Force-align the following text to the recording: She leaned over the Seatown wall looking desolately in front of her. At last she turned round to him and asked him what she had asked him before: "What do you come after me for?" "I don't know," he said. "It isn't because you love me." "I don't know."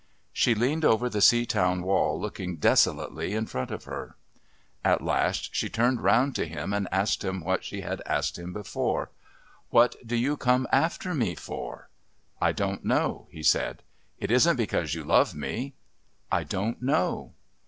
She 0.33 0.55
leaned 0.55 0.83
over 0.83 1.09
the 1.11 1.21
Seatown 1.21 1.83
wall 1.83 2.19
looking 2.19 2.55
desolately 2.55 3.35
in 3.35 3.45
front 3.45 3.69
of 3.69 3.83
her. 3.83 4.15
At 4.83 5.03
last 5.03 5.53
she 5.53 5.69
turned 5.69 6.01
round 6.01 6.33
to 6.37 6.47
him 6.47 6.73
and 6.73 6.87
asked 6.91 7.23
him 7.23 7.39
what 7.41 7.63
she 7.63 7.81
had 7.81 8.01
asked 8.07 8.39
him 8.39 8.51
before: 8.51 9.11
"What 9.69 9.95
do 10.03 10.15
you 10.15 10.37
come 10.37 10.67
after 10.71 11.13
me 11.13 11.35
for?" 11.35 11.87
"I 12.41 12.51
don't 12.51 12.83
know," 12.83 13.27
he 13.29 13.43
said. 13.43 13.83
"It 14.17 14.31
isn't 14.31 14.55
because 14.55 14.95
you 14.95 15.03
love 15.03 15.35
me." 15.35 15.75
"I 16.31 16.45
don't 16.45 16.81
know." 16.81 17.33